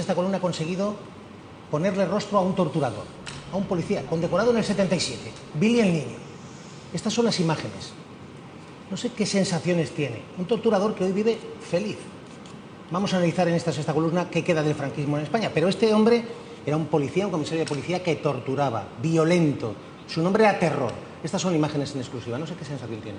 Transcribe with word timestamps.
Sexta 0.00 0.14
Columna 0.14 0.38
ha 0.38 0.40
conseguido 0.40 0.96
ponerle 1.70 2.06
rostro 2.06 2.38
a 2.38 2.40
un 2.40 2.54
torturador, 2.54 3.04
a 3.52 3.56
un 3.56 3.64
policía, 3.64 4.02
condecorado 4.06 4.50
en 4.50 4.56
el 4.56 4.64
77, 4.64 5.30
Billy 5.60 5.80
el 5.80 5.92
Niño. 5.92 6.16
Estas 6.94 7.12
son 7.12 7.26
las 7.26 7.38
imágenes. 7.38 7.92
No 8.90 8.96
sé 8.96 9.10
qué 9.12 9.26
sensaciones 9.26 9.90
tiene. 9.90 10.22
Un 10.38 10.46
torturador 10.46 10.94
que 10.94 11.04
hoy 11.04 11.12
vive 11.12 11.38
feliz. 11.60 11.98
Vamos 12.90 13.12
a 13.12 13.18
analizar 13.18 13.46
en 13.48 13.54
esta 13.54 13.72
sexta 13.72 13.92
columna 13.92 14.30
qué 14.30 14.42
queda 14.42 14.62
del 14.62 14.74
franquismo 14.74 15.18
en 15.18 15.24
España. 15.24 15.50
Pero 15.52 15.68
este 15.68 15.92
hombre 15.92 16.24
era 16.64 16.78
un 16.78 16.86
policía, 16.86 17.26
un 17.26 17.32
comisario 17.32 17.60
de 17.60 17.68
policía 17.68 18.02
que 18.02 18.16
torturaba, 18.16 18.88
violento. 19.02 19.74
Su 20.06 20.22
nombre 20.22 20.44
era 20.44 20.58
terror. 20.58 20.92
Estas 21.22 21.42
son 21.42 21.54
imágenes 21.54 21.94
en 21.94 22.00
exclusiva. 22.00 22.38
No 22.38 22.46
sé 22.46 22.54
qué 22.54 22.64
sensación 22.64 23.02
tiene. 23.02 23.18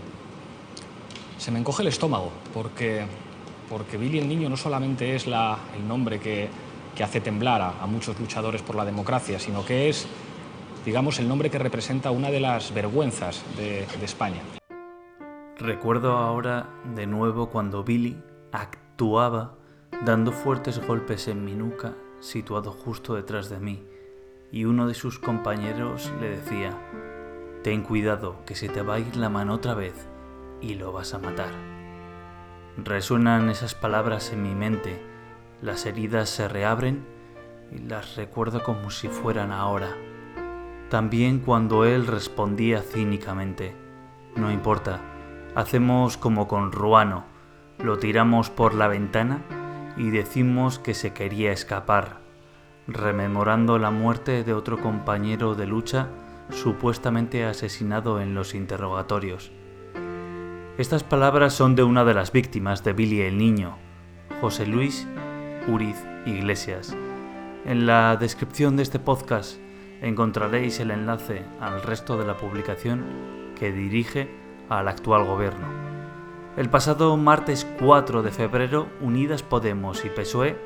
Se 1.38 1.52
me 1.52 1.60
encoge 1.60 1.84
el 1.84 1.90
estómago 1.90 2.32
porque, 2.56 3.06
porque 3.70 3.98
Billy 3.98 4.18
el 4.18 4.28
Niño 4.28 4.50
no 4.50 4.58
solamente 4.58 5.16
es 5.16 5.28
la, 5.28 5.60
el 5.78 5.88
nombre 5.88 6.20
que, 6.20 6.50
que 6.96 7.04
hace 7.04 7.22
temblar 7.22 7.62
a, 7.62 7.86
muchos 7.88 8.20
luchadores 8.20 8.62
por 8.62 8.76
la 8.76 8.86
democracia, 8.86 9.40
sino 9.40 9.66
que 9.66 9.90
es, 9.90 10.08
digamos, 10.86 11.20
el 11.20 11.28
nombre 11.28 11.50
que 11.50 11.60
representa 11.60 12.12
una 12.12 12.32
de 12.32 12.40
las 12.40 12.74
vergüenzas 12.74 13.44
de, 13.58 13.88
de 14.00 14.06
España. 14.06 14.42
Recuerdo 15.58 16.18
ahora 16.18 16.70
de 16.96 17.08
nuevo 17.08 17.50
cuando 17.50 17.84
Billy 17.84 18.18
actuaba 18.52 19.56
dando 20.06 20.32
fuertes 20.32 20.86
golpes 20.86 21.28
en 21.28 21.46
mi 21.46 21.54
nuca 21.54 21.94
situado 22.20 22.72
justo 22.72 23.16
detrás 23.16 23.50
de 23.50 23.60
mí, 23.60 23.84
y 24.52 24.66
uno 24.66 24.88
de 24.88 24.94
sus 24.94 25.20
compañeros 25.20 26.12
le 26.20 26.30
decía, 26.30 26.78
Ten 27.64 27.84
cuidado, 27.84 28.44
que 28.46 28.56
se 28.56 28.70
te 28.70 28.82
va 28.82 28.96
a 28.96 29.00
ir 29.00 29.16
la 29.16 29.30
mano 29.30 29.54
otra 29.54 29.76
vez 29.76 29.94
y 30.62 30.76
lo 30.76 30.92
vas 30.92 31.14
a 31.14 31.20
matar. 31.20 31.52
Resuenan 32.78 33.50
esas 33.50 33.76
palabras 33.76 34.34
en 34.34 34.42
mi 34.42 34.56
mente, 34.56 35.00
las 35.62 35.86
heridas 35.86 36.30
se 36.30 36.48
reabren 36.48 37.06
y 37.72 37.78
las 37.80 38.16
recuerdo 38.16 38.64
como 38.64 38.90
si 38.90 39.08
fueran 39.08 39.52
ahora. 39.52 39.96
También 40.90 41.40
cuando 41.40 41.86
él 41.86 42.08
respondía 42.08 42.82
cínicamente, 42.82 43.76
No 44.36 44.52
importa, 44.52 45.00
hacemos 45.56 46.18
como 46.18 46.48
con 46.48 46.72
Ruano, 46.72 47.26
lo 47.80 47.98
tiramos 47.98 48.50
por 48.50 48.74
la 48.74 48.88
ventana 48.88 49.42
y 49.98 50.10
decimos 50.10 50.80
que 50.80 50.94
se 50.94 51.14
quería 51.14 51.52
escapar, 51.52 52.20
rememorando 52.88 53.78
la 53.78 53.92
muerte 53.92 54.44
de 54.44 54.54
otro 54.54 54.80
compañero 54.82 55.54
de 55.56 55.68
lucha 55.68 56.08
supuestamente 56.50 57.46
asesinado 57.46 58.20
en 58.20 58.34
los 58.34 58.56
interrogatorios. 58.56 59.52
Estas 60.78 61.04
palabras 61.04 61.54
son 61.54 61.76
de 61.76 61.84
una 61.84 62.04
de 62.04 62.14
las 62.14 62.32
víctimas 62.32 62.84
de 62.84 62.94
Billy 62.94 63.22
el 63.22 63.38
Niño, 63.38 63.78
José 64.42 64.66
Luis 64.66 65.08
Uriz 65.68 65.98
Iglesias. 66.26 66.96
En 67.66 67.86
la 67.86 68.16
descripción 68.16 68.76
de 68.76 68.84
este 68.84 69.00
podcast 69.00 69.58
encontraréis 70.02 70.80
el 70.80 70.92
enlace 70.92 71.44
al 71.60 71.82
resto 71.84 72.18
de 72.18 72.26
la 72.26 72.38
publicación 72.38 73.04
que 73.60 73.72
dirige 73.72 74.30
al 74.70 74.88
actual 74.88 75.26
gobierno. 75.26 75.68
El 76.58 76.70
pasado 76.70 77.16
martes 77.18 77.68
4 77.80 78.24
de 78.24 78.32
febrero, 78.32 78.88
Unidas 79.00 79.44
Podemos 79.44 80.04
y 80.04 80.10
PSOE, 80.10 80.58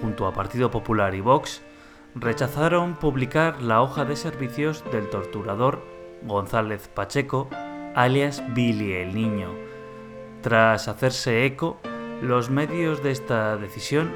junto 0.00 0.26
a 0.26 0.32
Partido 0.32 0.70
Popular 0.70 1.14
y 1.14 1.20
Vox, 1.20 1.62
rechazaron 2.14 2.96
publicar 2.96 3.62
la 3.62 3.80
hoja 3.80 4.04
de 4.04 4.16
servicios 4.16 4.84
del 4.92 5.08
torturador 5.08 5.82
González 6.22 6.88
Pacheco, 6.88 7.48
alias 7.94 8.42
Billy 8.54 8.92
el 8.94 9.14
Niño. 9.14 9.50
Tras 10.42 10.88
hacerse 10.88 11.46
eco, 11.46 11.78
los 12.20 12.50
medios 12.50 13.02
de 13.02 13.12
esta 13.12 13.56
decisión, 13.56 14.10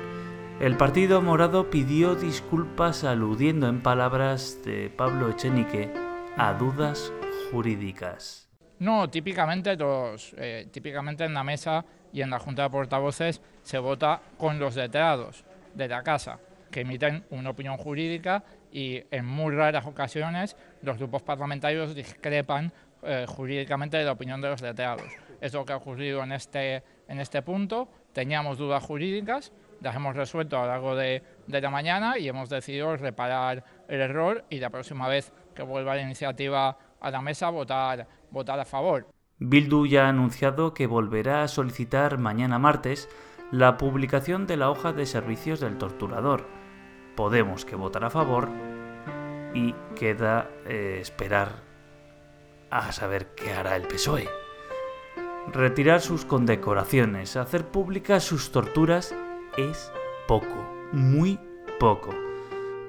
el 0.59 0.77
Partido 0.79 1.21
Morado 1.21 1.69
pidió 1.69 2.15
disculpas 2.15 3.05
aludiendo 3.05 3.69
en 3.69 3.83
palabras 3.83 4.63
de 4.65 4.89
Pablo 4.89 5.31
Echenique 5.31 5.93
a 6.39 6.55
dudas 6.55 7.13
jurídicas. 7.51 8.49
No, 8.79 9.09
típicamente, 9.11 9.77
los, 9.77 10.35
eh, 10.39 10.67
típicamente 10.71 11.25
en 11.25 11.35
la 11.35 11.45
mesa 11.45 11.85
y 12.13 12.23
en 12.23 12.31
la 12.31 12.39
Junta 12.39 12.63
de 12.63 12.71
Portavoces 12.71 13.43
se 13.63 13.79
vota 13.79 14.23
con 14.39 14.59
los 14.59 14.77
letrados 14.77 15.45
de 15.75 15.89
la 15.89 16.03
Casa, 16.03 16.39
que 16.71 16.81
emiten 16.81 17.25
una 17.31 17.51
opinión 17.51 17.77
jurídica 17.77 18.43
y 18.73 19.03
en 19.11 19.27
muy 19.27 19.55
raras 19.55 19.85
ocasiones 19.85 20.57
los 20.83 20.97
grupos 20.97 21.23
parlamentarios 21.23 21.95
discrepan 21.95 22.73
eh, 23.03 23.27
jurídicamente 23.29 23.99
de 23.99 24.05
la 24.05 24.13
opinión 24.13 24.41
de 24.41 24.49
los 24.49 24.63
letrados. 24.63 25.07
Es 25.41 25.53
lo 25.53 25.67
que 25.67 25.75
ha 25.75 25.77
ocurrido 25.77 26.23
en 26.23 26.33
este, 26.33 26.83
en 27.09 27.21
este 27.21 27.43
punto. 27.43 27.89
Teníamos 28.13 28.57
dudas 28.57 28.83
jurídicas, 28.83 29.53
las 29.81 29.95
hemos 29.97 30.17
resuelto 30.17 30.57
a 30.57 30.63
lo 30.63 30.67
largo 30.69 30.97
de, 30.97 31.23
de 31.47 31.61
la 31.61 31.71
mañana 31.71 32.19
y 32.19 32.29
hemos 32.29 32.49
decidido 32.49 32.97
reparar 32.97 33.65
el 33.89 34.01
error 34.01 34.45
y 34.51 34.59
la 34.59 34.71
próxima 34.71 35.09
vez 35.09 35.33
que 35.55 35.63
vuelva 35.63 35.95
la 35.95 36.03
iniciativa 36.03 36.79
a 37.01 37.11
la 37.11 37.21
mesa 37.21 37.51
votar, 37.51 38.07
votar 38.31 38.59
a 38.59 38.65
favor. 38.65 39.07
Bildu 39.39 39.87
ya 39.87 40.07
ha 40.07 40.09
anunciado 40.09 40.73
que 40.73 40.87
volverá 40.87 41.43
a 41.43 41.49
solicitar 41.49 42.19
mañana 42.19 42.59
martes 42.59 43.09
la 43.53 43.77
publicación 43.77 44.47
de 44.47 44.57
la 44.57 44.71
hoja 44.71 44.93
de 44.93 45.07
servicios 45.07 45.61
del 45.61 45.79
torturador. 45.79 46.47
Podemos 47.15 47.65
que 47.65 47.77
votará 47.77 48.09
a 48.09 48.11
favor 48.11 48.49
y 49.55 49.75
queda 49.95 50.51
eh, 50.67 50.99
esperar 51.01 51.63
a 52.71 52.93
saber 52.93 53.35
qué 53.35 53.53
hará 53.53 53.77
el 53.77 53.87
PSOE. 53.87 54.29
Retirar 55.53 56.01
sus 56.01 56.25
condecoraciones, 56.25 57.37
hacer 57.37 57.67
públicas 57.67 58.25
sus 58.25 58.51
torturas 58.51 59.15
es 59.57 59.93
poco, 60.27 60.65
muy 60.93 61.39
poco 61.79 62.15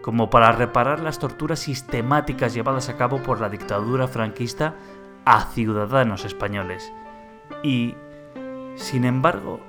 como 0.08 0.30
para 0.30 0.54
reparar 0.54 1.02
las 1.02 1.20
torturas 1.20 1.60
sistemáticas 1.60 2.54
llevadas 2.54 2.88
a 2.88 2.96
cabo 2.96 3.22
por 3.22 3.42
la 3.42 3.50
dictadura 3.50 4.08
franquista 4.08 4.76
a 5.26 5.48
ciudadanos 5.48 6.24
españoles. 6.24 6.94
Y, 7.62 7.94
sin 8.76 9.04
embargo, 9.04 9.60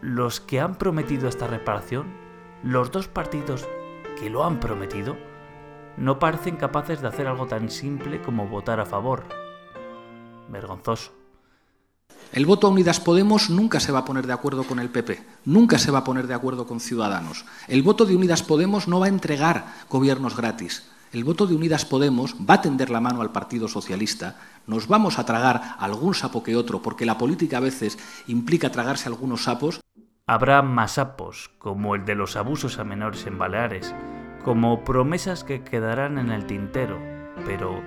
los 0.00 0.40
que 0.40 0.58
han 0.58 0.74
prometido 0.74 1.28
esta 1.28 1.46
reparación, 1.46 2.08
los 2.64 2.90
dos 2.90 3.06
partidos 3.06 3.68
que 4.18 4.28
lo 4.28 4.44
han 4.44 4.58
prometido, 4.58 5.16
no 5.96 6.18
parecen 6.18 6.56
capaces 6.56 7.00
de 7.00 7.06
hacer 7.06 7.28
algo 7.28 7.46
tan 7.46 7.70
simple 7.70 8.20
como 8.20 8.48
votar 8.48 8.80
a 8.80 8.86
favor. 8.86 9.22
Vergonzoso. 10.48 11.19
El 12.32 12.46
voto 12.46 12.68
a 12.68 12.70
Unidas 12.70 13.00
Podemos 13.00 13.50
nunca 13.50 13.80
se 13.80 13.90
va 13.90 14.00
a 14.00 14.04
poner 14.04 14.28
de 14.28 14.32
acuerdo 14.32 14.62
con 14.62 14.78
el 14.78 14.88
PP, 14.88 15.20
nunca 15.46 15.78
se 15.78 15.90
va 15.90 15.98
a 15.98 16.04
poner 16.04 16.28
de 16.28 16.34
acuerdo 16.34 16.64
con 16.64 16.78
Ciudadanos. 16.78 17.44
El 17.66 17.82
voto 17.82 18.04
de 18.04 18.14
Unidas 18.14 18.44
Podemos 18.44 18.86
no 18.86 19.00
va 19.00 19.06
a 19.06 19.08
entregar 19.08 19.74
gobiernos 19.88 20.36
gratis. 20.36 20.84
El 21.12 21.24
voto 21.24 21.48
de 21.48 21.56
Unidas 21.56 21.84
Podemos 21.84 22.36
va 22.48 22.54
a 22.54 22.60
tender 22.60 22.88
la 22.88 23.00
mano 23.00 23.20
al 23.20 23.32
Partido 23.32 23.66
Socialista. 23.66 24.36
Nos 24.68 24.86
vamos 24.86 25.18
a 25.18 25.26
tragar 25.26 25.74
algún 25.80 26.14
sapo 26.14 26.44
que 26.44 26.54
otro, 26.54 26.82
porque 26.82 27.04
la 27.04 27.18
política 27.18 27.56
a 27.56 27.60
veces 27.60 27.98
implica 28.28 28.70
tragarse 28.70 29.08
algunos 29.08 29.42
sapos. 29.42 29.80
Habrá 30.24 30.62
más 30.62 30.92
sapos, 30.92 31.50
como 31.58 31.96
el 31.96 32.04
de 32.04 32.14
los 32.14 32.36
abusos 32.36 32.78
a 32.78 32.84
menores 32.84 33.26
en 33.26 33.38
Baleares, 33.38 33.92
como 34.44 34.84
promesas 34.84 35.42
que 35.42 35.64
quedarán 35.64 36.16
en 36.16 36.30
el 36.30 36.46
tintero. 36.46 36.96
Pero, 37.44 37.82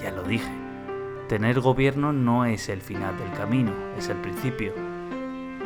ya 0.00 0.10
lo 0.10 0.22
dije, 0.22 0.63
Tener 1.34 1.58
gobierno 1.58 2.12
no 2.12 2.44
es 2.44 2.68
el 2.68 2.80
final 2.80 3.18
del 3.18 3.32
camino, 3.32 3.72
es 3.98 4.08
el 4.08 4.16
principio. 4.18 4.72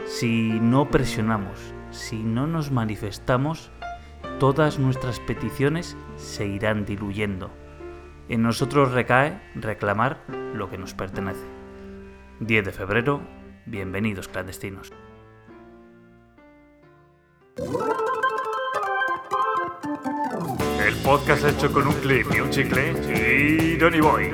Si 0.06 0.58
no 0.62 0.88
presionamos, 0.88 1.74
si 1.90 2.22
no 2.22 2.46
nos 2.46 2.70
manifestamos, 2.70 3.70
todas 4.40 4.78
nuestras 4.78 5.20
peticiones 5.20 5.94
se 6.16 6.46
irán 6.46 6.86
diluyendo. 6.86 7.50
En 8.30 8.40
nosotros 8.40 8.92
recae 8.92 9.42
reclamar 9.56 10.24
lo 10.54 10.70
que 10.70 10.78
nos 10.78 10.94
pertenece. 10.94 11.44
10 12.40 12.64
de 12.64 12.72
febrero, 12.72 13.20
bienvenidos 13.66 14.26
clandestinos. 14.26 14.90
El 20.82 20.96
podcast 21.04 21.44
hecho 21.44 21.70
con 21.70 21.88
un 21.88 21.94
clip 21.96 22.26
y 22.34 22.40
un 22.40 22.48
chicle 22.48 22.92
y 23.14 23.76
Donny 23.76 24.00
Boy. 24.00 24.32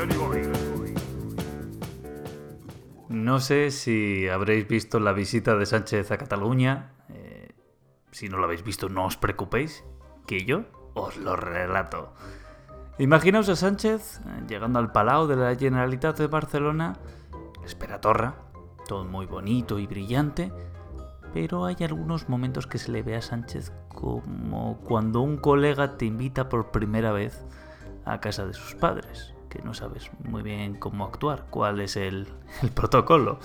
No 3.25 3.41
sé 3.41 3.71
si 3.71 4.29
habréis 4.29 4.69
visto 4.69 5.00
la 5.00 5.15
visita 5.15 5.56
de 5.56 5.65
Sánchez 5.65 6.11
a 6.11 6.19
Cataluña. 6.19 6.93
Eh, 7.09 7.55
si 8.11 8.29
no 8.29 8.37
lo 8.37 8.44
habéis 8.44 8.62
visto, 8.62 8.91
no 8.91 9.06
os 9.06 9.17
preocupéis, 9.17 9.82
que 10.26 10.44
yo 10.44 10.65
os 10.93 11.17
lo 11.17 11.35
relato. 11.35 12.12
Imaginaos 12.99 13.49
a 13.49 13.56
Sánchez 13.56 14.21
eh, 14.21 14.43
llegando 14.47 14.79
al 14.79 14.93
Palau 14.93 15.26
de 15.26 15.37
la 15.37 15.56
Generalitat 15.56 16.19
de 16.19 16.26
Barcelona, 16.26 16.99
espera 17.65 17.99
torra, 17.99 18.35
todo 18.87 19.06
muy 19.06 19.25
bonito 19.25 19.79
y 19.79 19.87
brillante, 19.87 20.53
pero 21.32 21.65
hay 21.65 21.76
algunos 21.81 22.29
momentos 22.29 22.67
que 22.67 22.76
se 22.76 22.93
le 22.93 23.03
ve 23.03 23.17
a 23.17 23.23
Sánchez 23.23 23.73
como 23.88 24.81
cuando 24.81 25.23
un 25.23 25.38
colega 25.38 25.97
te 25.97 26.05
invita 26.05 26.50
por 26.50 26.73
primera 26.73 27.11
vez 27.11 27.43
a 28.05 28.21
casa 28.21 28.44
de 28.44 28.53
sus 28.53 28.75
padres 28.75 29.33
que 29.54 29.62
no 29.62 29.72
sabes 29.72 30.10
muy 30.24 30.42
bien 30.42 30.74
cómo 30.74 31.04
actuar, 31.04 31.46
cuál 31.48 31.80
es 31.80 31.96
el, 31.96 32.26
el 32.62 32.70
protocolo. 32.70 33.38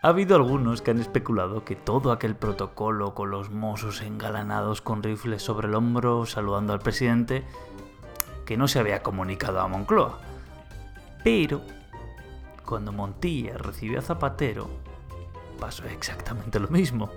Ha 0.00 0.08
habido 0.08 0.36
algunos 0.36 0.80
que 0.80 0.92
han 0.92 1.00
especulado 1.00 1.64
que 1.64 1.76
todo 1.76 2.10
aquel 2.10 2.36
protocolo 2.36 3.14
con 3.14 3.30
los 3.30 3.50
mozos 3.50 4.00
engalanados 4.00 4.80
con 4.80 5.02
rifles 5.02 5.42
sobre 5.42 5.68
el 5.68 5.74
hombro 5.74 6.24
saludando 6.24 6.72
al 6.72 6.78
presidente, 6.78 7.44
que 8.46 8.56
no 8.56 8.66
se 8.66 8.78
había 8.78 9.02
comunicado 9.02 9.60
a 9.60 9.68
Moncloa. 9.68 10.20
Pero, 11.22 11.60
cuando 12.64 12.92
Montilla 12.92 13.58
recibió 13.58 13.98
a 13.98 14.02
Zapatero, 14.02 14.70
pasó 15.60 15.84
exactamente 15.84 16.60
lo 16.60 16.68
mismo. 16.68 17.10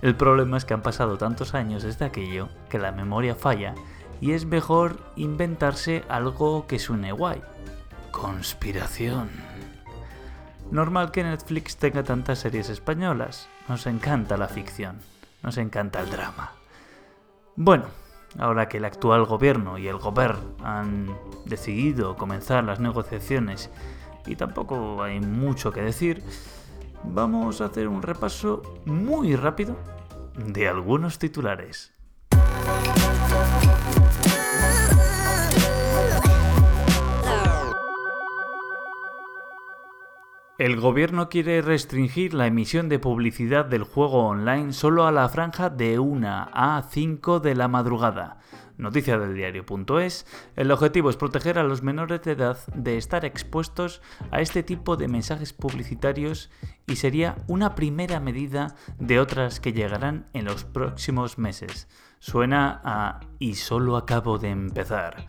El 0.00 0.14
problema 0.14 0.56
es 0.56 0.64
que 0.64 0.72
han 0.72 0.82
pasado 0.82 1.18
tantos 1.18 1.54
años 1.54 1.82
desde 1.82 2.06
aquello 2.06 2.48
que 2.70 2.78
la 2.78 2.92
memoria 2.92 3.34
falla 3.34 3.74
y 4.20 4.32
es 4.32 4.44
mejor 4.44 4.98
inventarse 5.16 6.04
algo 6.08 6.66
que 6.66 6.78
suene 6.78 7.12
guay. 7.12 7.42
Conspiración. 8.10 9.30
Normal 10.70 11.10
que 11.10 11.24
Netflix 11.24 11.76
tenga 11.76 12.02
tantas 12.02 12.38
series 12.38 12.68
españolas. 12.68 13.48
Nos 13.68 13.86
encanta 13.86 14.36
la 14.36 14.48
ficción. 14.48 15.00
Nos 15.42 15.56
encanta 15.56 16.00
el 16.00 16.10
drama. 16.10 16.52
Bueno, 17.56 17.86
ahora 18.38 18.68
que 18.68 18.76
el 18.76 18.84
actual 18.84 19.24
gobierno 19.24 19.78
y 19.78 19.88
el 19.88 19.96
gobierno 19.96 20.54
han 20.62 21.08
decidido 21.46 22.16
comenzar 22.16 22.64
las 22.64 22.78
negociaciones 22.78 23.70
y 24.26 24.36
tampoco 24.36 25.02
hay 25.02 25.20
mucho 25.20 25.72
que 25.72 25.82
decir, 25.82 26.22
vamos 27.04 27.60
a 27.60 27.66
hacer 27.66 27.88
un 27.88 28.02
repaso 28.02 28.62
muy 28.84 29.34
rápido 29.34 29.76
de 30.36 30.68
algunos 30.68 31.18
titulares. 31.18 31.92
El 40.60 40.78
gobierno 40.78 41.30
quiere 41.30 41.62
restringir 41.62 42.34
la 42.34 42.46
emisión 42.46 42.90
de 42.90 42.98
publicidad 42.98 43.64
del 43.64 43.82
juego 43.82 44.26
online 44.26 44.74
solo 44.74 45.06
a 45.06 45.10
la 45.10 45.26
franja 45.30 45.70
de 45.70 45.98
1 45.98 46.50
a 46.52 46.82
5 46.86 47.40
de 47.40 47.54
la 47.54 47.66
madrugada. 47.66 48.40
Noticia 48.76 49.18
del 49.18 49.34
diario.es, 49.34 50.26
el 50.56 50.70
objetivo 50.70 51.08
es 51.08 51.16
proteger 51.16 51.58
a 51.58 51.64
los 51.64 51.82
menores 51.82 52.20
de 52.20 52.32
edad 52.32 52.58
de 52.74 52.98
estar 52.98 53.24
expuestos 53.24 54.02
a 54.30 54.42
este 54.42 54.62
tipo 54.62 54.98
de 54.98 55.08
mensajes 55.08 55.54
publicitarios 55.54 56.50
y 56.86 56.96
sería 56.96 57.36
una 57.46 57.74
primera 57.74 58.20
medida 58.20 58.76
de 58.98 59.18
otras 59.18 59.60
que 59.60 59.72
llegarán 59.72 60.26
en 60.34 60.44
los 60.44 60.64
próximos 60.64 61.38
meses. 61.38 61.88
Suena 62.22 62.82
a 62.84 63.20
y 63.38 63.54
solo 63.54 63.96
acabo 63.96 64.38
de 64.38 64.50
empezar. 64.50 65.24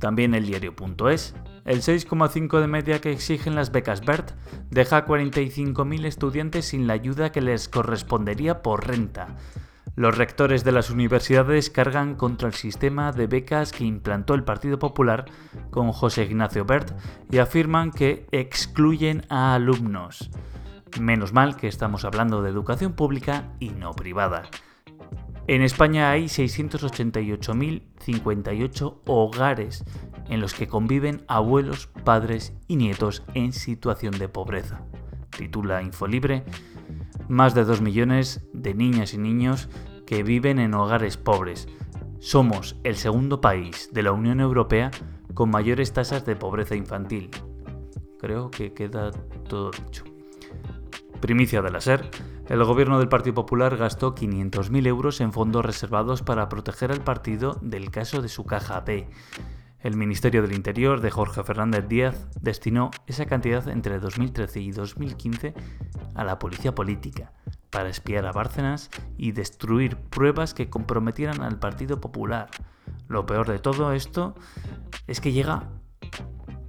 También 0.00 0.34
el 0.34 0.46
diario.es. 0.46 1.34
El 1.66 1.82
6,5 1.82 2.60
de 2.60 2.66
media 2.66 3.00
que 3.02 3.12
exigen 3.12 3.54
las 3.54 3.72
becas 3.72 4.02
BERT 4.02 4.30
deja 4.70 4.96
a 4.96 5.06
45.000 5.06 6.06
estudiantes 6.06 6.64
sin 6.64 6.86
la 6.86 6.94
ayuda 6.94 7.30
que 7.30 7.42
les 7.42 7.68
correspondería 7.68 8.62
por 8.62 8.86
renta. 8.86 9.36
Los 9.96 10.16
rectores 10.16 10.64
de 10.64 10.72
las 10.72 10.88
universidades 10.88 11.68
cargan 11.68 12.14
contra 12.14 12.48
el 12.48 12.54
sistema 12.54 13.12
de 13.12 13.26
becas 13.26 13.70
que 13.70 13.84
implantó 13.84 14.32
el 14.32 14.44
Partido 14.44 14.78
Popular 14.78 15.26
con 15.70 15.92
José 15.92 16.24
Ignacio 16.24 16.64
Bert 16.64 16.90
y 17.30 17.36
afirman 17.36 17.90
que 17.90 18.26
excluyen 18.32 19.26
a 19.28 19.54
alumnos. 19.54 20.30
Menos 20.98 21.34
mal 21.34 21.56
que 21.56 21.68
estamos 21.68 22.06
hablando 22.06 22.40
de 22.40 22.48
educación 22.48 22.94
pública 22.94 23.52
y 23.60 23.70
no 23.70 23.92
privada. 23.92 24.44
En 25.46 25.60
España 25.60 26.10
hay 26.10 26.24
688.058 26.24 29.00
hogares 29.04 29.84
en 30.30 30.40
los 30.40 30.54
que 30.54 30.66
conviven 30.66 31.22
abuelos, 31.28 31.90
padres 32.02 32.54
y 32.66 32.76
nietos 32.76 33.24
en 33.34 33.52
situación 33.52 34.18
de 34.18 34.30
pobreza. 34.30 34.80
Titula 35.36 35.82
Infolibre, 35.82 36.44
más 37.28 37.54
de 37.54 37.64
2 37.64 37.82
millones 37.82 38.46
de 38.54 38.72
niñas 38.72 39.12
y 39.12 39.18
niños 39.18 39.68
que 40.06 40.22
viven 40.22 40.58
en 40.58 40.72
hogares 40.72 41.18
pobres. 41.18 41.68
Somos 42.20 42.76
el 42.82 42.96
segundo 42.96 43.42
país 43.42 43.90
de 43.92 44.02
la 44.02 44.12
Unión 44.12 44.40
Europea 44.40 44.90
con 45.34 45.50
mayores 45.50 45.92
tasas 45.92 46.24
de 46.24 46.36
pobreza 46.36 46.74
infantil. 46.74 47.28
Creo 48.18 48.50
que 48.50 48.72
queda 48.72 49.10
todo 49.46 49.72
dicho. 49.72 50.04
Primicia 51.20 51.60
de 51.60 51.70
la 51.70 51.82
SER, 51.82 52.08
el 52.48 52.62
gobierno 52.64 52.98
del 52.98 53.08
Partido 53.08 53.34
Popular 53.34 53.76
gastó 53.76 54.14
500.000 54.14 54.86
euros 54.86 55.20
en 55.20 55.32
fondos 55.32 55.64
reservados 55.64 56.22
para 56.22 56.48
proteger 56.48 56.92
al 56.92 57.02
partido 57.02 57.58
del 57.62 57.90
caso 57.90 58.20
de 58.20 58.28
su 58.28 58.44
caja 58.44 58.80
B. 58.80 59.08
El 59.80 59.96
Ministerio 59.96 60.42
del 60.42 60.52
Interior 60.52 61.00
de 61.00 61.10
Jorge 61.10 61.42
Fernández 61.42 61.86
Díaz 61.88 62.28
destinó 62.40 62.90
esa 63.06 63.26
cantidad 63.26 63.68
entre 63.68 63.98
2013 63.98 64.60
y 64.60 64.70
2015 64.72 65.54
a 66.14 66.24
la 66.24 66.38
policía 66.38 66.74
política 66.74 67.32
para 67.70 67.88
espiar 67.88 68.24
a 68.26 68.32
Bárcenas 68.32 68.90
y 69.16 69.32
destruir 69.32 69.96
pruebas 69.96 70.54
que 70.54 70.70
comprometieran 70.70 71.42
al 71.42 71.58
Partido 71.58 72.00
Popular. 72.00 72.48
Lo 73.08 73.26
peor 73.26 73.48
de 73.48 73.58
todo 73.58 73.92
esto 73.92 74.34
es 75.06 75.20
que 75.20 75.32
llega 75.32 75.68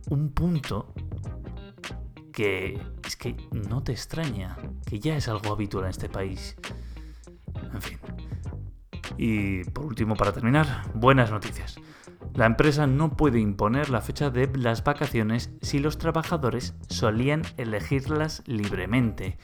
un 0.10 0.34
punto 0.34 0.94
que 2.34 2.82
es 3.06 3.16
que 3.16 3.36
no 3.52 3.84
te 3.84 3.92
extraña, 3.92 4.58
que 4.86 5.00
ya 5.00 5.16
es 5.16 5.28
algo 5.28 5.54
habitual 5.54 5.86
en 5.86 5.92
este 5.92 6.10
país. 6.10 6.56
En 7.74 7.82
fin. 7.82 8.00
Y 9.18 9.64
por 9.66 9.86
último, 9.86 10.16
para 10.16 10.34
terminar, 10.34 10.84
buenas 10.94 11.32
noticias. 11.32 11.76
La 12.34 12.46
empresa 12.46 12.88
no 12.88 13.16
puede 13.16 13.40
imponer 13.40 13.90
la 13.90 14.02
fecha 14.02 14.30
de 14.30 14.48
las 14.58 14.84
vacaciones 14.84 15.52
si 15.62 15.80
los 15.80 15.98
trabajadores 15.98 16.76
solían 16.90 17.44
elegirlas 17.58 18.44
libremente. 18.46 19.38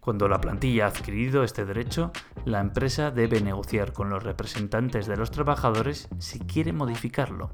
Cuando 0.00 0.28
la 0.28 0.40
plantilla 0.40 0.86
ha 0.86 0.88
adquirido 0.88 1.44
este 1.44 1.64
derecho, 1.64 2.12
la 2.44 2.60
empresa 2.60 3.10
debe 3.10 3.40
negociar 3.40 3.92
con 3.92 4.08
los 4.08 4.22
representantes 4.22 5.06
de 5.06 5.16
los 5.16 5.30
trabajadores 5.30 6.08
si 6.18 6.38
quiere 6.40 6.72
modificarlo. 6.72 7.50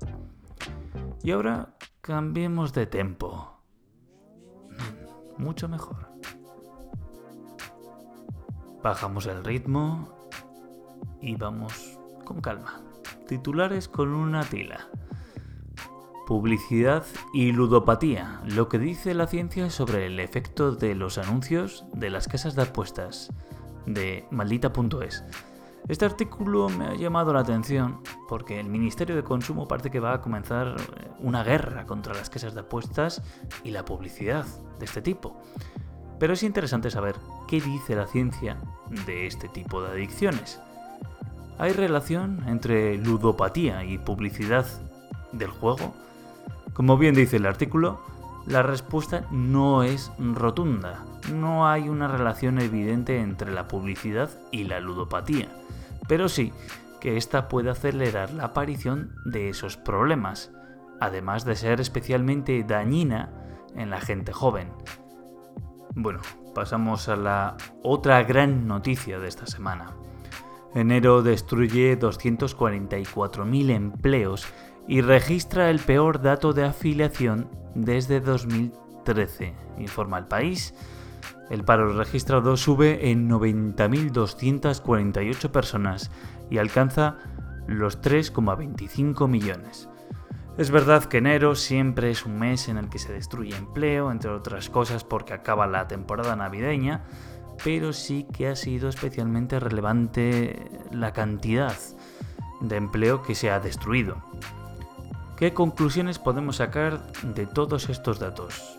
Y 1.22 1.32
ahora 1.32 1.74
cambiemos 2.00 2.72
de 2.72 2.86
tempo 2.86 3.61
mucho 5.42 5.68
mejor. 5.68 6.08
Bajamos 8.82 9.26
el 9.26 9.44
ritmo 9.44 10.08
y 11.20 11.36
vamos 11.36 11.98
con 12.24 12.40
calma. 12.40 12.80
Titulares 13.28 13.88
con 13.88 14.08
una 14.08 14.42
tila. 14.44 14.88
Publicidad 16.26 17.04
y 17.34 17.52
ludopatía, 17.52 18.40
lo 18.46 18.68
que 18.68 18.78
dice 18.78 19.14
la 19.14 19.26
ciencia 19.26 19.70
sobre 19.70 20.06
el 20.06 20.18
efecto 20.20 20.72
de 20.72 20.94
los 20.94 21.18
anuncios 21.18 21.84
de 21.94 22.10
las 22.10 22.28
casas 22.28 22.54
de 22.54 22.62
apuestas, 22.62 23.32
de 23.86 24.26
maldita.es. 24.30 25.24
Este 25.88 26.04
artículo 26.04 26.68
me 26.68 26.86
ha 26.86 26.94
llamado 26.94 27.32
la 27.32 27.40
atención 27.40 28.02
porque 28.28 28.60
el 28.60 28.68
Ministerio 28.68 29.16
de 29.16 29.24
Consumo 29.24 29.66
parece 29.66 29.90
que 29.90 29.98
va 29.98 30.14
a 30.14 30.20
comenzar 30.20 30.76
eh, 30.78 31.08
una 31.18 31.42
guerra 31.42 31.86
contra 31.86 32.14
las 32.14 32.30
casas 32.30 32.54
de 32.54 32.60
apuestas 32.60 33.20
y 33.64 33.72
la 33.72 33.84
publicidad 33.84 34.46
de 34.78 34.84
este 34.84 35.02
tipo. 35.02 35.36
Pero 36.20 36.34
es 36.34 36.44
interesante 36.44 36.88
saber 36.88 37.16
qué 37.48 37.60
dice 37.60 37.96
la 37.96 38.06
ciencia 38.06 38.58
de 39.06 39.26
este 39.26 39.48
tipo 39.48 39.82
de 39.82 39.90
adicciones. 39.90 40.60
¿Hay 41.58 41.72
relación 41.72 42.44
entre 42.46 42.96
ludopatía 42.96 43.84
y 43.84 43.98
publicidad 43.98 44.66
del 45.32 45.50
juego? 45.50 45.94
Como 46.74 46.96
bien 46.96 47.16
dice 47.16 47.38
el 47.38 47.46
artículo, 47.46 48.00
la 48.46 48.62
respuesta 48.62 49.26
no 49.32 49.82
es 49.82 50.12
rotunda. 50.16 51.04
No 51.32 51.66
hay 51.66 51.88
una 51.88 52.06
relación 52.06 52.60
evidente 52.60 53.18
entre 53.18 53.52
la 53.52 53.66
publicidad 53.66 54.30
y 54.52 54.64
la 54.64 54.78
ludopatía 54.78 55.48
pero 56.08 56.28
sí 56.28 56.52
que 57.00 57.16
esta 57.16 57.48
puede 57.48 57.70
acelerar 57.70 58.32
la 58.32 58.44
aparición 58.44 59.16
de 59.24 59.48
esos 59.48 59.76
problemas, 59.76 60.52
además 61.00 61.44
de 61.44 61.56
ser 61.56 61.80
especialmente 61.80 62.62
dañina 62.62 63.30
en 63.74 63.90
la 63.90 64.00
gente 64.00 64.32
joven. 64.32 64.68
Bueno, 65.94 66.20
pasamos 66.54 67.08
a 67.08 67.16
la 67.16 67.56
otra 67.82 68.22
gran 68.22 68.68
noticia 68.68 69.18
de 69.18 69.28
esta 69.28 69.46
semana. 69.46 69.96
Enero 70.74 71.22
destruye 71.22 71.98
244.000 71.98 73.70
empleos 73.70 74.46
y 74.88 75.00
registra 75.00 75.70
el 75.70 75.80
peor 75.80 76.22
dato 76.22 76.52
de 76.52 76.64
afiliación 76.64 77.50
desde 77.74 78.20
2013, 78.20 79.54
informa 79.78 80.18
el 80.18 80.26
país 80.26 80.74
el 81.52 81.64
paro 81.64 81.92
registrado 81.92 82.56
sube 82.56 83.10
en 83.10 83.28
90.248 83.28 85.50
personas 85.50 86.10
y 86.50 86.56
alcanza 86.56 87.18
los 87.66 88.00
3,25 88.00 89.28
millones. 89.28 89.90
Es 90.56 90.70
verdad 90.70 91.04
que 91.04 91.18
enero 91.18 91.54
siempre 91.54 92.10
es 92.10 92.24
un 92.24 92.38
mes 92.38 92.68
en 92.68 92.78
el 92.78 92.88
que 92.88 92.98
se 92.98 93.12
destruye 93.12 93.54
empleo, 93.54 94.10
entre 94.10 94.30
otras 94.30 94.70
cosas 94.70 95.04
porque 95.04 95.34
acaba 95.34 95.66
la 95.66 95.88
temporada 95.88 96.34
navideña, 96.36 97.04
pero 97.62 97.92
sí 97.92 98.26
que 98.32 98.48
ha 98.48 98.56
sido 98.56 98.88
especialmente 98.88 99.60
relevante 99.60 100.70
la 100.90 101.12
cantidad 101.12 101.76
de 102.62 102.76
empleo 102.76 103.22
que 103.22 103.34
se 103.34 103.50
ha 103.50 103.60
destruido. 103.60 104.16
¿Qué 105.36 105.52
conclusiones 105.52 106.18
podemos 106.18 106.56
sacar 106.56 107.12
de 107.22 107.46
todos 107.46 107.90
estos 107.90 108.18
datos? 108.18 108.78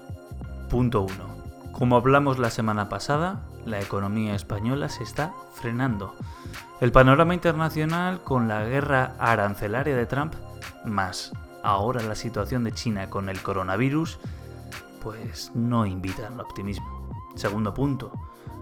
Punto 0.71 1.03
1 1.03 1.32
Como 1.73 1.97
hablamos 1.97 2.37
la 2.37 2.51
semana 2.51 2.87
pasada, 2.87 3.41
la 3.65 3.81
economía 3.81 4.35
española 4.35 4.89
se 4.89 5.03
está 5.03 5.33
frenando. 5.53 6.13
El 6.79 6.91
panorama 6.91 7.33
internacional 7.33 8.21
con 8.23 8.47
la 8.47 8.63
guerra 8.63 9.15
arancelaria 9.17 9.97
de 9.97 10.05
Trump, 10.05 10.35
más 10.85 11.33
ahora 11.63 12.03
la 12.03 12.13
situación 12.13 12.63
de 12.63 12.73
China 12.73 13.09
con 13.09 13.27
el 13.27 13.41
coronavirus, 13.41 14.19
pues 15.01 15.51
no 15.55 15.87
invita 15.87 16.27
al 16.27 16.39
optimismo. 16.39 17.09
Segundo 17.35 17.73
punto, 17.73 18.11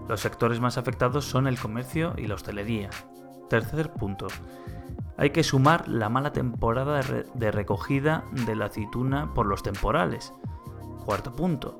los 0.08 0.20
sectores 0.20 0.58
más 0.58 0.78
afectados 0.78 1.26
son 1.26 1.46
el 1.46 1.60
comercio 1.60 2.14
y 2.16 2.26
la 2.26 2.34
hostelería. 2.34 2.88
Tercer 3.50 3.92
punto, 3.92 4.28
hay 5.18 5.30
que 5.30 5.44
sumar 5.44 5.86
la 5.86 6.08
mala 6.08 6.32
temporada 6.32 7.00
de, 7.34 7.50
recogida 7.50 8.24
de 8.46 8.56
la 8.56 8.66
aceituna 8.66 9.34
por 9.34 9.46
los 9.46 9.62
temporales. 9.62 10.32
Cuarto 11.04 11.32
punto, 11.32 11.76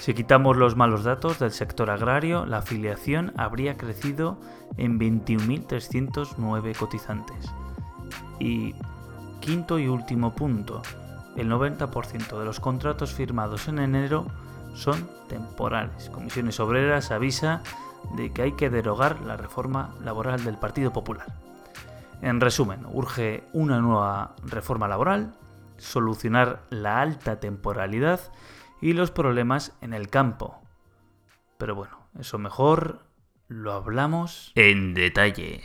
si 0.00 0.14
quitamos 0.14 0.56
los 0.56 0.76
malos 0.76 1.04
datos 1.04 1.38
del 1.38 1.50
sector 1.50 1.90
agrario, 1.90 2.46
la 2.46 2.58
afiliación 2.58 3.32
habría 3.36 3.76
crecido 3.76 4.38
en 4.76 4.98
21.309 4.98 6.76
cotizantes. 6.76 7.52
Y 8.38 8.74
quinto 9.40 9.78
y 9.78 9.88
último 9.88 10.34
punto, 10.34 10.82
el 11.36 11.50
90% 11.50 12.38
de 12.38 12.44
los 12.44 12.60
contratos 12.60 13.12
firmados 13.12 13.68
en 13.68 13.80
enero 13.80 14.26
son 14.74 15.08
temporales. 15.28 16.10
Comisiones 16.10 16.60
Obreras 16.60 17.10
avisa 17.10 17.62
de 18.16 18.32
que 18.32 18.42
hay 18.42 18.52
que 18.52 18.70
derogar 18.70 19.20
la 19.22 19.36
reforma 19.36 19.94
laboral 20.02 20.44
del 20.44 20.58
Partido 20.58 20.92
Popular. 20.92 21.26
En 22.22 22.40
resumen, 22.40 22.86
urge 22.92 23.44
una 23.52 23.80
nueva 23.80 24.34
reforma 24.44 24.88
laboral, 24.88 25.34
solucionar 25.76 26.62
la 26.70 27.00
alta 27.00 27.40
temporalidad 27.40 28.20
y 28.80 28.92
los 28.92 29.10
problemas 29.10 29.76
en 29.80 29.94
el 29.94 30.08
campo. 30.08 30.60
Pero 31.58 31.74
bueno, 31.74 32.08
eso 32.18 32.38
mejor 32.38 33.00
lo 33.48 33.72
hablamos 33.72 34.52
en 34.54 34.94
detalle. 34.94 35.64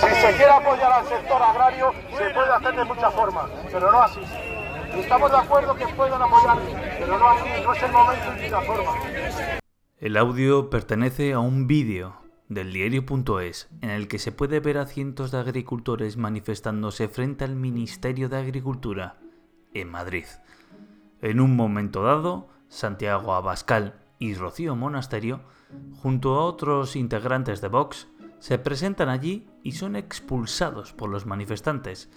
Si 0.00 0.14
se 0.14 0.36
quiere 0.36 0.52
apoyar 0.52 0.92
al 0.92 1.06
sector 1.06 1.42
agrario, 1.42 1.92
se 2.16 2.30
puede 2.30 2.52
hacer 2.52 2.76
de 2.76 2.84
muchas 2.84 3.14
formas, 3.14 3.50
pero 3.70 3.92
no 3.92 4.02
así. 4.02 4.20
Estamos 4.96 5.30
de 5.30 5.36
acuerdo 5.36 5.74
que 5.74 5.86
puedan 5.88 6.22
apoyar, 6.22 6.58
pero 6.98 7.18
no 7.18 7.28
así, 7.28 7.48
no 7.62 7.72
es 7.74 7.82
el 7.82 7.92
momento 7.92 8.32
ni 8.34 8.48
la 8.48 8.60
forma. 8.62 9.65
El 9.98 10.18
audio 10.18 10.68
pertenece 10.68 11.32
a 11.32 11.38
un 11.38 11.66
vídeo 11.66 12.16
del 12.50 12.70
diario.es 12.70 13.70
en 13.80 13.88
el 13.88 14.08
que 14.08 14.18
se 14.18 14.30
puede 14.30 14.60
ver 14.60 14.76
a 14.76 14.84
cientos 14.84 15.30
de 15.30 15.38
agricultores 15.38 16.18
manifestándose 16.18 17.08
frente 17.08 17.44
al 17.44 17.56
Ministerio 17.56 18.28
de 18.28 18.36
Agricultura 18.36 19.16
en 19.72 19.88
Madrid. 19.88 20.26
En 21.22 21.40
un 21.40 21.56
momento 21.56 22.02
dado, 22.02 22.50
Santiago 22.68 23.32
Abascal 23.32 23.94
y 24.18 24.34
Rocío 24.34 24.76
Monasterio, 24.76 25.40
junto 26.02 26.34
a 26.34 26.44
otros 26.44 26.94
integrantes 26.94 27.62
de 27.62 27.68
Vox, 27.68 28.06
se 28.38 28.58
presentan 28.58 29.08
allí 29.08 29.48
y 29.62 29.72
son 29.72 29.96
expulsados 29.96 30.92
por 30.92 31.08
los 31.08 31.24
manifestantes. 31.24 32.10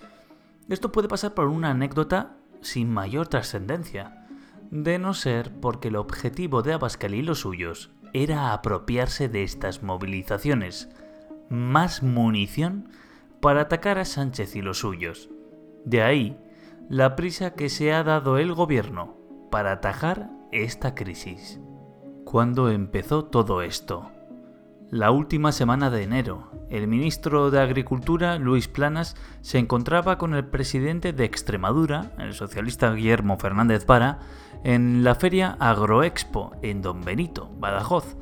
Esto 0.67 0.91
puede 0.91 1.07
pasar 1.07 1.33
por 1.33 1.47
una 1.47 1.69
anécdota 1.69 2.35
sin 2.59 2.91
mayor 2.91 3.29
trascendencia, 3.29 4.18
de 4.71 4.99
no 4.99 5.13
ser 5.13 5.51
porque 5.59 5.87
el 5.87 5.95
objetivo 5.95 6.61
de 6.61 6.73
Abascal 6.73 7.13
y 7.13 7.21
los 7.21 7.39
suyos 7.39 7.91
era 8.13 8.53
apropiarse 8.53 9.29
de 9.29 9.43
estas 9.43 9.83
movilizaciones, 9.83 10.89
más 11.49 12.03
munición 12.03 12.89
para 13.41 13.61
atacar 13.61 13.97
a 13.97 14.05
Sánchez 14.05 14.55
y 14.55 14.61
los 14.61 14.79
suyos. 14.79 15.29
De 15.85 16.01
ahí 16.01 16.37
la 16.89 17.15
prisa 17.15 17.53
que 17.53 17.69
se 17.69 17.93
ha 17.93 18.03
dado 18.03 18.37
el 18.37 18.53
gobierno 18.53 19.15
para 19.51 19.71
atajar 19.73 20.29
esta 20.51 20.95
crisis. 20.95 21.59
¿Cuándo 22.25 22.69
empezó 22.69 23.25
todo 23.25 23.61
esto? 23.61 24.11
La 24.91 25.11
última 25.11 25.51
semana 25.51 25.91
de 25.91 26.01
enero, 26.01 26.49
el 26.71 26.87
ministro 26.87 27.51
de 27.51 27.61
Agricultura, 27.61 28.39
Luis 28.39 28.67
Planas, 28.67 29.15
se 29.41 29.59
encontraba 29.59 30.17
con 30.17 30.33
el 30.33 30.45
presidente 30.45 31.13
de 31.13 31.25
Extremadura, 31.25 32.11
el 32.17 32.33
socialista 32.33 32.91
Guillermo 32.91 33.37
Fernández 33.37 33.85
Para, 33.85 34.17
en 34.63 35.03
la 35.03 35.13
feria 35.13 35.55
Agroexpo 35.59 36.53
en 36.63 36.81
Don 36.81 37.01
Benito, 37.01 37.51
Badajoz. 37.59 38.17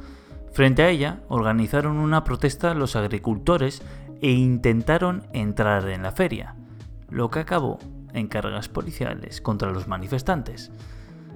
Frente 0.52 0.84
a 0.84 0.90
ella, 0.90 1.22
organizaron 1.30 2.00
una 2.00 2.26
protesta 2.26 2.74
los 2.74 2.98
agricultores 2.98 3.82
e 4.22 4.32
intentaron 4.32 5.26
entrar 5.32 5.88
en 5.88 6.04
la 6.04 6.12
feria, 6.12 6.56
lo 7.10 7.32
que 7.32 7.40
acabó 7.40 7.80
en 8.12 8.28
cargas 8.28 8.68
policiales 8.68 9.40
contra 9.40 9.72
los 9.72 9.88
manifestantes. 9.88 10.74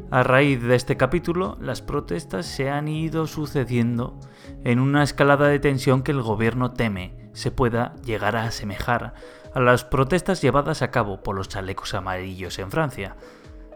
A 0.10 0.24
raíz 0.24 0.62
de 0.62 0.76
este 0.76 0.98
capítulo, 0.98 1.58
las 1.62 1.82
protestas 1.82 2.46
se 2.46 2.70
han 2.70 2.88
ido 2.88 3.28
sucediendo 3.28 4.20
en 4.64 4.80
una 4.80 5.04
escalada 5.04 5.48
de 5.48 5.60
tensión 5.60 6.02
que 6.02 6.12
el 6.12 6.22
gobierno 6.22 6.72
teme 6.72 7.30
se 7.34 7.52
pueda 7.52 7.96
llegar 8.04 8.36
a 8.36 8.44
asemejar 8.44 9.14
a 9.54 9.60
las 9.60 9.86
protestas 9.86 10.42
llevadas 10.42 10.82
a 10.82 10.92
cabo 10.92 11.24
por 11.24 11.36
los 11.36 11.48
chalecos 11.48 11.94
amarillos 11.94 12.60
en 12.60 12.72
Francia. 12.72 13.16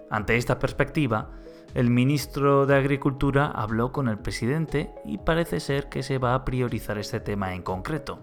Ante 0.09 0.37
esta 0.37 0.59
perspectiva, 0.59 1.31
el 1.73 1.89
ministro 1.89 2.65
de 2.65 2.75
Agricultura 2.75 3.47
habló 3.47 3.91
con 3.91 4.07
el 4.07 4.17
presidente 4.17 4.93
y 5.03 5.17
parece 5.17 5.59
ser 5.59 5.89
que 5.89 6.03
se 6.03 6.17
va 6.17 6.33
a 6.33 6.45
priorizar 6.45 6.97
este 6.97 7.19
tema 7.19 7.53
en 7.53 7.63
concreto. 7.63 8.19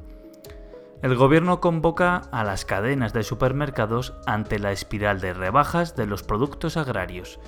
El 1.02 1.16
gobierno 1.16 1.60
convoca 1.60 2.22
a 2.30 2.44
las 2.44 2.64
cadenas 2.64 3.12
de 3.12 3.24
supermercados 3.24 4.14
ante 4.24 4.58
la 4.58 4.70
espiral 4.70 5.20
de 5.20 5.34
rebajas 5.34 5.96
de 5.96 6.06
los 6.06 6.22
productos 6.22 6.76
agrarios 6.76 7.40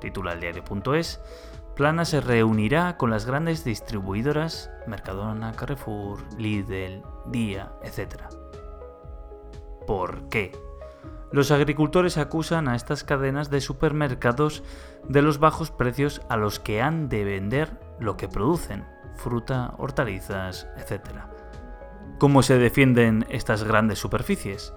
titula 0.00 0.32
el 0.32 0.40
diario.es, 0.40 1.20
Plana 1.76 2.04
se 2.04 2.20
reunirá 2.20 2.96
con 2.96 3.10
las 3.10 3.24
grandes 3.24 3.64
distribuidoras 3.64 4.70
Mercadona, 4.86 5.52
Carrefour, 5.52 6.20
Lidl, 6.36 7.02
Día, 7.26 7.72
etc. 7.82 8.24
¿Por 9.86 10.28
qué? 10.28 10.52
Los 11.32 11.52
agricultores 11.52 12.18
acusan 12.18 12.68
a 12.68 12.74
estas 12.74 13.04
cadenas 13.04 13.50
de 13.50 13.60
supermercados 13.60 14.64
de 15.08 15.22
los 15.22 15.38
bajos 15.38 15.70
precios 15.70 16.22
a 16.28 16.36
los 16.36 16.58
que 16.58 16.82
han 16.82 17.08
de 17.08 17.24
vender 17.24 17.78
lo 18.00 18.16
que 18.16 18.28
producen, 18.28 18.84
fruta, 19.14 19.74
hortalizas, 19.78 20.66
etc. 20.76 21.20
¿Cómo 22.18 22.42
se 22.42 22.58
defienden 22.58 23.24
estas 23.30 23.62
grandes 23.62 24.00
superficies? 24.00 24.74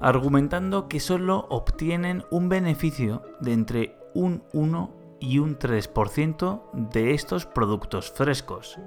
Argumentando 0.00 0.88
que 0.88 1.00
solo 1.00 1.46
obtienen 1.50 2.24
un 2.30 2.48
beneficio 2.48 3.22
de 3.40 3.52
entre 3.52 3.99
un 4.14 4.42
1 4.52 5.00
y 5.20 5.38
un 5.38 5.58
3% 5.58 6.72
de 6.72 7.14
estos 7.14 7.46
productos 7.46 8.10
frescos. 8.10 8.78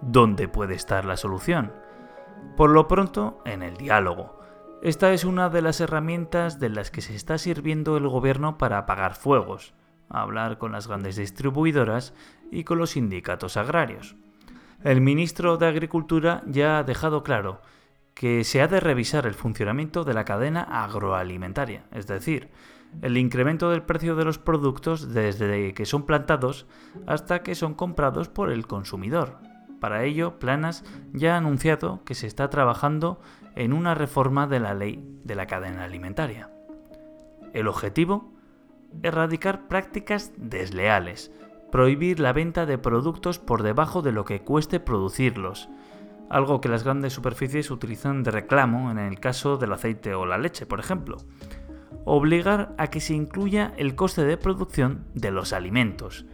¿Dónde 0.00 0.48
puede 0.48 0.74
estar 0.74 1.04
la 1.04 1.16
solución? 1.16 1.72
Por 2.56 2.70
lo 2.70 2.86
pronto, 2.86 3.40
en 3.44 3.62
el 3.62 3.76
diálogo. 3.76 4.38
Esta 4.82 5.12
es 5.12 5.24
una 5.24 5.48
de 5.48 5.62
las 5.62 5.80
herramientas 5.80 6.60
de 6.60 6.68
las 6.68 6.90
que 6.90 7.00
se 7.00 7.14
está 7.14 7.38
sirviendo 7.38 7.96
el 7.96 8.08
gobierno 8.08 8.58
para 8.58 8.78
apagar 8.78 9.14
fuegos, 9.14 9.74
hablar 10.08 10.58
con 10.58 10.72
las 10.72 10.86
grandes 10.86 11.16
distribuidoras 11.16 12.14
y 12.50 12.64
con 12.64 12.78
los 12.78 12.90
sindicatos 12.90 13.56
agrarios. 13.56 14.16
El 14.84 15.00
ministro 15.00 15.56
de 15.56 15.66
Agricultura 15.66 16.42
ya 16.46 16.78
ha 16.78 16.84
dejado 16.84 17.22
claro 17.22 17.60
que 18.14 18.44
se 18.44 18.62
ha 18.62 18.68
de 18.68 18.80
revisar 18.80 19.26
el 19.26 19.34
funcionamiento 19.34 20.04
de 20.04 20.14
la 20.14 20.24
cadena 20.24 20.62
agroalimentaria, 20.62 21.84
es 21.92 22.06
decir, 22.06 22.50
el 23.02 23.16
incremento 23.16 23.70
del 23.70 23.82
precio 23.82 24.16
de 24.16 24.24
los 24.24 24.38
productos 24.38 25.12
desde 25.12 25.74
que 25.74 25.86
son 25.86 26.04
plantados 26.04 26.66
hasta 27.06 27.42
que 27.42 27.54
son 27.54 27.74
comprados 27.74 28.28
por 28.28 28.50
el 28.50 28.66
consumidor. 28.66 29.38
Para 29.80 30.04
ello, 30.04 30.38
Planas 30.38 30.84
ya 31.12 31.34
ha 31.34 31.38
anunciado 31.38 32.02
que 32.04 32.14
se 32.14 32.26
está 32.26 32.48
trabajando 32.48 33.20
en 33.54 33.72
una 33.72 33.94
reforma 33.94 34.46
de 34.46 34.60
la 34.60 34.74
ley 34.74 35.04
de 35.24 35.34
la 35.34 35.46
cadena 35.46 35.84
alimentaria. 35.84 36.50
El 37.52 37.68
objetivo? 37.68 38.32
Erradicar 39.02 39.68
prácticas 39.68 40.32
desleales, 40.36 41.30
prohibir 41.70 42.20
la 42.20 42.32
venta 42.32 42.64
de 42.64 42.78
productos 42.78 43.38
por 43.38 43.62
debajo 43.62 44.00
de 44.00 44.12
lo 44.12 44.24
que 44.24 44.40
cueste 44.40 44.80
producirlos, 44.80 45.68
algo 46.30 46.60
que 46.60 46.68
las 46.68 46.82
grandes 46.82 47.12
superficies 47.12 47.70
utilizan 47.70 48.22
de 48.22 48.30
reclamo 48.30 48.90
en 48.90 48.98
el 48.98 49.20
caso 49.20 49.58
del 49.58 49.72
aceite 49.72 50.14
o 50.14 50.24
la 50.24 50.38
leche, 50.38 50.66
por 50.66 50.80
ejemplo 50.80 51.18
obligar 52.06 52.74
a 52.78 52.86
que 52.86 53.00
se 53.00 53.14
incluya 53.14 53.74
el 53.76 53.96
coste 53.96 54.24
de 54.24 54.38
producción 54.38 55.04
de 55.12 55.32
los 55.32 55.52
alimentos, 55.52 56.24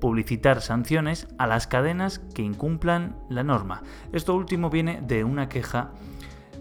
publicitar 0.00 0.62
sanciones 0.62 1.28
a 1.38 1.46
las 1.46 1.66
cadenas 1.66 2.20
que 2.34 2.42
incumplan 2.42 3.18
la 3.28 3.42
norma. 3.42 3.82
Esto 4.12 4.34
último 4.34 4.70
viene 4.70 5.02
de 5.02 5.24
una 5.24 5.48
queja 5.48 5.92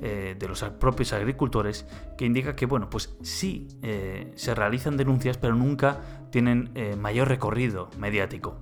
eh, 0.02 0.36
de 0.38 0.48
los 0.48 0.64
propios 0.80 1.14
agricultores 1.14 1.88
que 2.18 2.26
indica 2.26 2.56
que, 2.56 2.66
bueno, 2.66 2.90
pues 2.90 3.16
sí 3.22 3.68
eh, 3.84 4.32
se 4.36 4.56
realizan 4.56 4.98
denuncias, 4.98 5.38
pero 5.38 5.56
nunca 5.56 6.02
tienen 6.32 6.72
eh, 6.74 6.96
mayor 6.96 7.28
recorrido 7.28 7.90
mediático. 8.00 8.60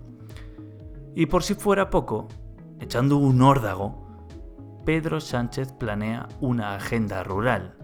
Y 1.15 1.27
por 1.27 1.43
si 1.43 1.55
fuera 1.55 1.89
poco, 1.89 2.27
echando 2.81 3.15
un 3.15 3.41
órdago, 3.41 4.05
Pedro 4.85 5.21
Sánchez 5.21 5.71
planea 5.71 6.27
una 6.41 6.75
agenda 6.75 7.23
rural. 7.23 7.77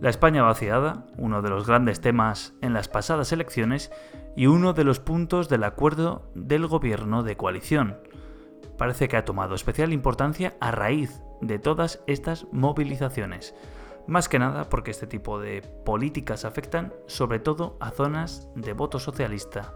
La 0.00 0.10
España 0.10 0.44
vaciada, 0.44 1.06
uno 1.16 1.42
de 1.42 1.50
los 1.50 1.66
grandes 1.66 2.00
temas 2.00 2.54
en 2.60 2.72
las 2.72 2.86
pasadas 2.86 3.32
elecciones 3.32 3.90
y 4.36 4.46
uno 4.46 4.72
de 4.72 4.84
los 4.84 5.00
puntos 5.00 5.48
del 5.48 5.64
acuerdo 5.64 6.30
del 6.36 6.68
gobierno 6.68 7.24
de 7.24 7.36
coalición. 7.36 7.98
Parece 8.76 9.08
que 9.08 9.16
ha 9.16 9.24
tomado 9.24 9.56
especial 9.56 9.92
importancia 9.92 10.54
a 10.60 10.70
raíz 10.70 11.20
de 11.40 11.58
todas 11.58 12.00
estas 12.06 12.46
movilizaciones. 12.52 13.56
Más 14.06 14.28
que 14.28 14.38
nada 14.38 14.68
porque 14.68 14.92
este 14.92 15.08
tipo 15.08 15.40
de 15.40 15.62
políticas 15.84 16.44
afectan 16.44 16.94
sobre 17.08 17.40
todo 17.40 17.76
a 17.80 17.90
zonas 17.90 18.48
de 18.54 18.74
voto 18.74 19.00
socialista, 19.00 19.74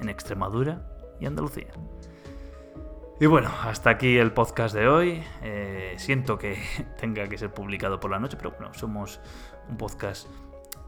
en 0.00 0.08
Extremadura 0.08 0.90
y 1.20 1.26
Andalucía. 1.26 1.68
Y 3.20 3.26
bueno, 3.26 3.50
hasta 3.64 3.90
aquí 3.90 4.16
el 4.16 4.32
podcast 4.32 4.74
de 4.74 4.88
hoy. 4.88 5.22
Eh, 5.42 5.94
siento 5.98 6.38
que 6.38 6.56
tenga 6.98 7.28
que 7.28 7.36
ser 7.36 7.52
publicado 7.52 8.00
por 8.00 8.10
la 8.10 8.18
noche, 8.18 8.38
pero 8.38 8.52
bueno, 8.52 8.72
somos 8.72 9.20
un 9.68 9.76
podcast 9.76 10.28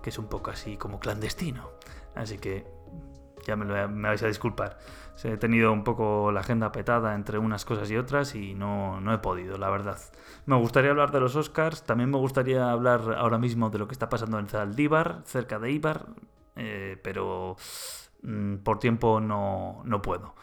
que 0.03 0.11
es 0.11 0.19
un 0.19 0.27
poco 0.27 0.51
así 0.51 0.77
como 0.77 0.99
clandestino. 0.99 1.71
Así 2.15 2.39
que 2.39 2.67
ya 3.45 3.57
me, 3.57 3.65
lo, 3.65 3.75
vais 4.03 4.23
a 4.23 4.27
disculpar. 4.27 4.79
He 5.25 5.37
tenido 5.37 5.73
un 5.73 5.85
poco 5.85 6.33
la 6.33 6.41
agenda 6.41 6.73
petada 6.73 7.15
entre 7.15 7.39
unas 7.39 7.65
cosas 7.65 7.91
y 7.91 7.97
otras 7.97 8.35
y 8.35 8.55
no, 8.55 9.01
no 9.01 9.15
he 9.15 9.19
podido, 9.19 9.57
la 9.59 9.71
verdad. 9.71 9.99
Me 10.47 10.57
gustaría 10.57 10.91
hablar 10.91 11.13
de 11.13 11.21
los 11.21 11.37
Oscars, 11.37 11.85
también 11.85 12.11
me 12.11 12.19
gustaría 12.19 12.71
hablar 12.71 13.15
ahora 13.17 13.39
mismo 13.39 13.71
de 13.71 13.79
lo 13.79 13.87
que 13.87 13.93
está 13.93 14.09
pasando 14.09 14.39
en 14.39 14.49
Zaldívar, 14.49 15.23
cerca 15.25 15.59
de 15.59 15.71
Ibar, 15.71 16.07
eh, 16.57 16.99
pero 17.03 17.57
mm, 18.23 18.57
por 18.57 18.79
tiempo 18.79 19.21
no, 19.21 19.83
no 19.85 20.03
puedo. 20.03 20.35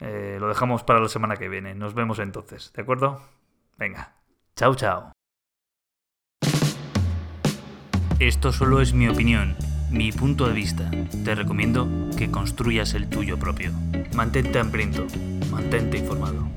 Eh, 0.00 0.36
lo 0.38 0.48
dejamos 0.48 0.84
para 0.84 1.00
la 1.00 1.08
semana 1.08 1.36
que 1.36 1.48
viene. 1.48 1.74
Nos 1.74 1.94
vemos 1.94 2.18
entonces, 2.18 2.72
¿de 2.74 2.82
acuerdo? 2.82 3.20
Venga, 3.78 4.14
chao, 4.56 4.74
chao. 4.74 5.17
Esto 8.20 8.50
solo 8.50 8.80
es 8.80 8.94
mi 8.94 9.06
opinión, 9.06 9.54
mi 9.92 10.10
punto 10.10 10.48
de 10.48 10.52
vista. 10.52 10.90
Te 11.24 11.36
recomiendo 11.36 11.88
que 12.16 12.32
construyas 12.32 12.94
el 12.94 13.08
tuyo 13.08 13.38
propio. 13.38 13.70
Mantente 14.12 14.58
hambriento, 14.58 15.06
mantente 15.52 15.98
informado. 15.98 16.48